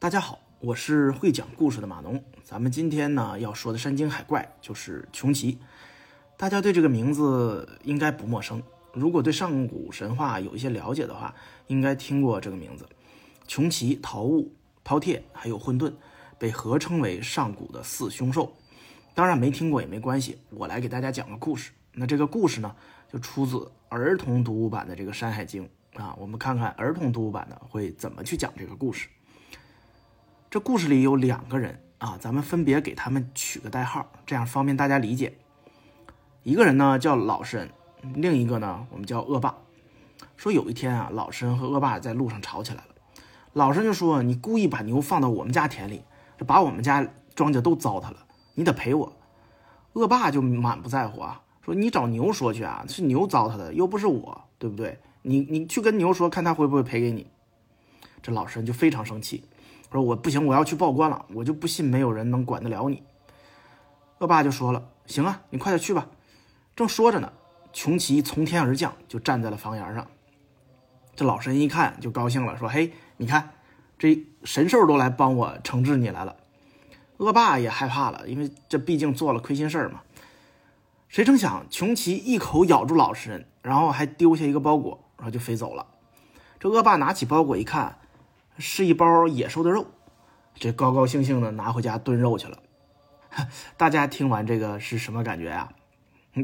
[0.00, 2.22] 大家好，我是会讲故事的马农。
[2.44, 5.58] 咱们今天呢要说的山精海怪就是穷奇，
[6.36, 8.62] 大家对这个名字应该不陌生。
[8.92, 11.34] 如果对上古神话有一些了解的话，
[11.66, 12.88] 应该听过这个名字。
[13.48, 15.92] 穷奇、陶物、饕餮还有混沌，
[16.38, 18.54] 被合称为上古的四凶兽。
[19.16, 21.72] 当然没听过也没关系，我来给大家讲个故事。
[21.92, 22.72] 那这个故事呢，
[23.12, 25.68] 就出自儿童读物版的这个《山海经》
[26.00, 26.14] 啊。
[26.20, 29.08] 我们看看儿童读物版的会怎么去讲这个故事。
[30.50, 35.34] 这故事里有两个人啊，咱们分别给他们取个代号，这样方便大家理解。
[36.42, 37.70] 一个人呢叫老实人，
[38.14, 39.54] 另一个呢我们叫恶霸。
[40.38, 42.94] 说有一天啊，老实人和恶霸在路上吵起来了。
[43.52, 46.02] 老实人就说：“你故意把牛放到我们家田里，
[46.46, 48.24] 把我们家庄稼都糟蹋了，
[48.54, 49.12] 你得赔我。”
[49.92, 54.98] 恶霸就满不在乎啊，说：“你找牛说去啊，是牛糟蹋的，又不是我，对不对？
[55.20, 57.26] 你你去跟牛说，看他会不会赔给你。”
[58.22, 59.44] 这老实人就非常生气。
[59.90, 61.24] 说我不行，我要去报官了。
[61.34, 63.02] 我就不信没有人能管得了你。
[64.18, 66.08] 恶霸就说了：“行啊，你快点去吧。”
[66.76, 67.32] 正说着呢，
[67.72, 70.06] 穷奇从天而降，就站在了房檐上。
[71.16, 73.50] 这老神一看就高兴了，说：“嘿，你看，
[73.98, 76.36] 这神兽都来帮我惩治你来了。”
[77.18, 80.02] 恶霸也害怕了，因为这毕竟做了亏心事儿嘛。
[81.08, 85.86] 谁成想，穷奇一口咬住老实人，然后还丢下一个包裹，然后就飞走了。
[86.60, 87.98] 这恶霸拿起包裹一看。
[88.58, 89.86] 是一包野兽的肉，
[90.54, 92.58] 这高高兴兴的拿回家炖肉去了。
[93.76, 95.72] 大家听完这个是什么感觉呀？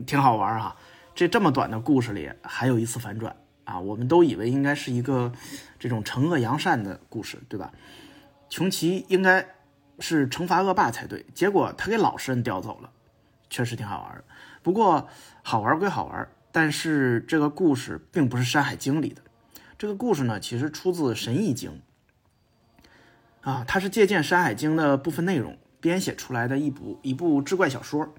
[0.06, 0.76] 挺好玩啊！
[1.14, 3.78] 这这么短的故事里还有一次反转啊！
[3.78, 5.32] 我们都以为应该是一个
[5.78, 7.72] 这种惩恶扬善的故事，对吧？
[8.48, 9.46] 穷奇应该
[9.98, 12.90] 是惩罚恶霸才对，结果他给老实人叼走了，
[13.48, 14.24] 确实挺好玩的。
[14.62, 15.08] 不过
[15.42, 19.22] 好玩归好玩，但是这个故事并不是《山海经》里的。
[19.78, 21.70] 这个故事呢，其实出自《神异经》。
[23.44, 28.14] 啊，它是借鉴《山海经》的部分内容编写出来的一部一部志怪小说。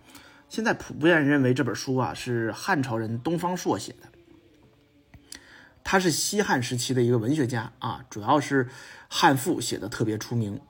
[0.48, 4.08] 现在普遍认为这本书啊是汉朝人东方朔写的。
[5.84, 8.69] 他是西汉时期的一个文学家啊，主要是
[9.08, 10.62] 汉赋写的特别出名。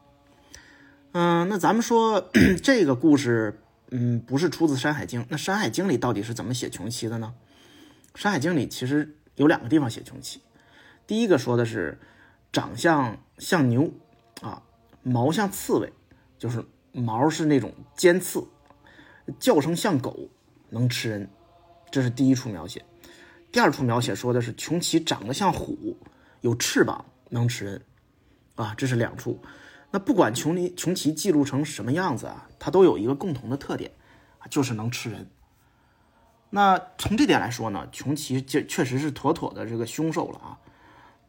[1.12, 2.30] 嗯，那咱们说
[2.64, 3.60] 这个故事，
[3.92, 7.34] 嗯，不是出自《山海经》，那《山海经》里到底是怎么写穷奇的呢？
[8.22, 10.42] 《山海经》里其实有两个地方写穷奇，
[11.06, 12.00] 第一个说的是
[12.54, 13.92] 长相像牛。
[14.42, 14.62] 啊，
[15.02, 15.94] 毛像刺猬，
[16.38, 18.46] 就是毛是那种尖刺，
[19.40, 20.30] 叫声像狗，
[20.70, 21.30] 能吃人，
[21.90, 22.84] 这是第一处描写。
[23.52, 25.98] 第二处描写说的是穷奇长得像虎，
[26.42, 27.82] 有翅膀，能吃人，
[28.56, 29.40] 啊，这是两处。
[29.92, 33.92] 那不管穷奇穷奇记录成什么样子啊，它都有一个共同的特点，
[34.50, 35.30] 就是能吃人。
[36.50, 40.60] 那从这点来说呢，穷奇这确实是妥妥的这个凶兽了啊。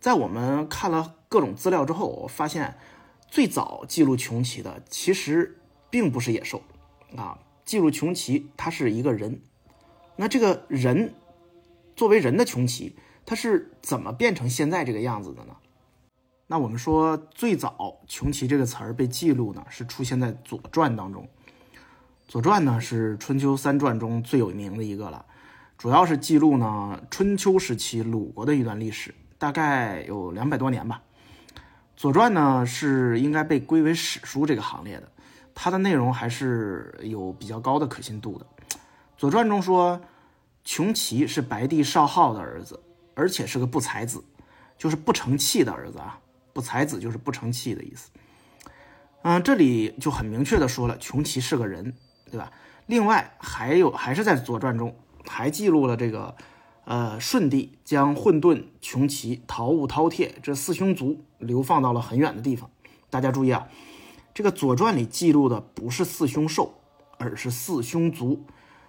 [0.01, 2.77] 在我们看了各种资料之后，我发现。
[3.29, 5.59] 最早记录穷奇的其实
[5.91, 6.63] 并不是野兽，
[7.17, 9.41] 啊，记录穷奇他是一个人。
[10.17, 11.15] 那这个人
[11.95, 15.57] 作为人的穷奇，他是怎么变成现在这个样子的呢？
[16.47, 21.25] 那我们说最早穷奇这个词儿被记录呢，是出现在《左传》当中。
[22.29, 25.27] 《左传》呢是春秋三传中最有名的一个了，
[25.77, 31.03] 主要是记录呢春秋时期鲁国的一段历史，大概有两百多年吧。
[31.97, 35.11] 《左传》呢是应该被归为史书这个行列的，
[35.55, 38.47] 它的内容还是有比较高的可信度的。
[39.17, 39.99] 《左传》中说，
[40.63, 42.79] 穷奇是白帝少昊的儿子，
[43.15, 44.23] 而且是个不才子，
[44.77, 46.19] 就是不成器的儿子啊。
[46.53, 48.11] 不才子就是不成器的意思。
[49.23, 51.95] 嗯，这里就很明确的说了，穷奇是个人，
[52.31, 52.53] 对吧？
[52.85, 54.95] 另外还有还是在《左传》中
[55.27, 56.35] 还记录了这个。
[56.87, 62.71] 呃，舜帝将混沌、穷奇、桃物、饕餮这四凶族流放到了很远的地方。
[63.11, 63.67] 大家注意啊，
[64.33, 66.75] 这个《左传》里记录的不是四凶兽，
[67.19, 68.45] 而是四凶族。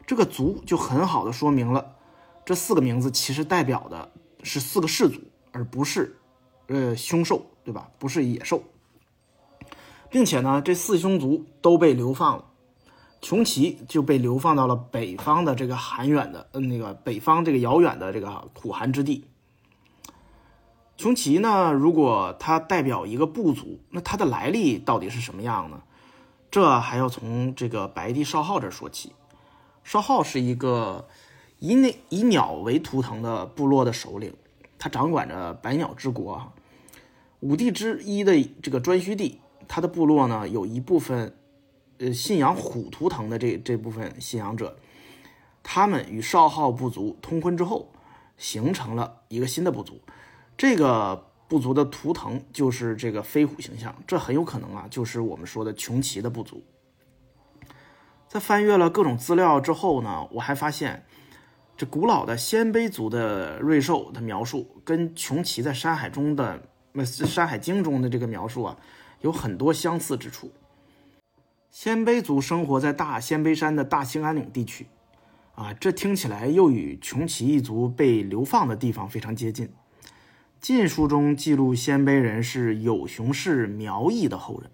[0.06, 1.96] 这个族就很好的说明了，
[2.46, 4.12] 这四个名字其实代表的
[4.44, 5.20] 是四个氏族，
[5.52, 6.18] 而不是
[6.68, 7.90] 呃凶兽，对吧？
[7.98, 8.62] 不是野兽，
[10.12, 12.46] 并且呢，这四凶族都被流放了。
[13.20, 19.26] 穷奇就被流放到了北方的这个寒远的，嗯，那个北方这个遥远的这个苦寒之地。
[20.98, 25.82] 穷奇呢，如果它代表一个部族，那它的来历到底是什么样呢？
[26.52, 29.14] 这还要从这个白帝少昊这说起。
[29.84, 31.08] 少昊是一个
[31.60, 34.34] 以那以鸟为图腾的部落的首领，
[34.78, 36.52] 他掌管着百鸟之国，
[37.42, 41.37] 五帝之一的这个颛顼帝，他的部落呢有一部分。
[42.00, 44.78] 呃，信仰虎图腾的这这部分信仰者，
[45.64, 47.92] 他们与少昊部族通婚之后，
[48.38, 50.00] 形成了一个新的部族。
[50.56, 56.64] 这个部族的图腾就是这个飞虎形象，这很有可能啊，就是我们说的穷奇的部族。
[58.28, 61.06] 在翻阅了各种资料之后呢，我还发现，
[61.76, 66.62] 这古老的鲜卑族的瑞兽的描述跟穷奇在《山海》中的
[67.26, 68.78] 《山海经》中的这个描述啊，
[69.22, 70.52] 有很多相似之处。
[71.80, 74.88] 鲜卑族生活在大鲜卑山的大兴安岭地区，
[75.54, 79.68] 啊，这听起来又与穷奇一族被流放的地方非常接近。
[80.60, 84.72] 《晋书》中记录鲜卑人是有熊氏苗裔的后人。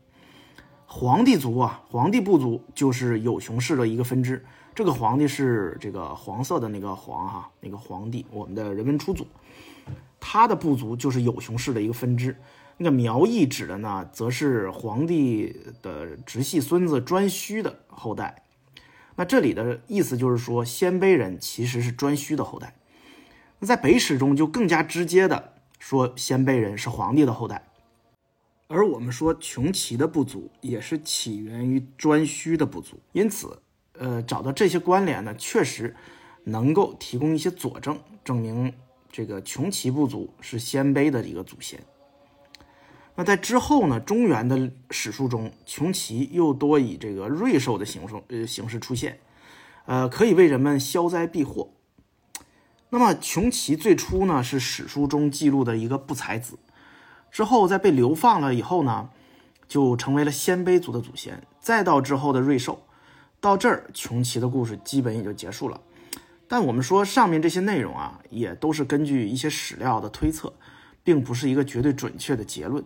[0.86, 4.42] 黄帝族啊，黄帝部族就是有熊氏的一个分支。
[4.74, 9.28] 这个黄帝是这个黄色的那个黄哈，那个黄帝，我们的人文初祖，
[10.22, 12.34] 他的部族就是有熊氏的一个分支。
[12.78, 18.44] 那个苗裔指的呢，则是皇帝的直系孙子颛顼的后代。
[19.16, 22.76] 那这里的意思就是说，鲜卑人其实是颛顼的后代。
[23.60, 27.68] 那在北史中就更加直接的说，鲜卑人是皇帝的后代。
[28.68, 33.62] 而我们说穷奇的部族也是起源于颛顼的部族，因此，
[34.00, 35.96] 呃，找到这些关联呢，确实
[36.46, 38.74] 能够提供一些佐证，证明
[39.12, 41.80] 这个穷奇部族是鲜卑的一个祖先。
[43.16, 49.20] 那在之后呢，中原的史书中，穷奇又多以这个瑞兽的形式呃形式出现，
[49.86, 51.70] 呃，可以为人们消灾避祸。
[52.90, 56.58] 那么穷奇最初呢，是史书中记录的一个不才子。
[57.32, 59.10] 之后，在被流放了以后呢，
[59.68, 61.44] 就成为了鲜卑族的祖先。
[61.60, 62.84] 再到之后的瑞兽，
[63.40, 65.80] 到这儿，穷奇的故事基本也就结束了。
[66.48, 70.54] 但我们说上面这些内容啊，也都是根据一些史料的推测，
[71.04, 72.84] 并不是一个绝对准确的结论。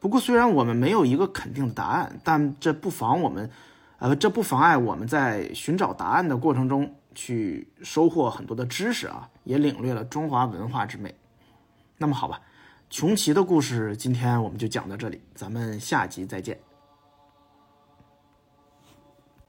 [0.00, 3.50] 不过，虽然我们没有一个肯定的答案，但这不妨我们，
[3.98, 11.14] 呃，这不妨碍我们在寻找答案的过程中去收获很多的知识啊，也领略了中华文化之美。
[11.98, 12.40] 那么，好吧。
[12.88, 16.58] 穷奇的故事，今天我们就讲到这里，咱们下集再见。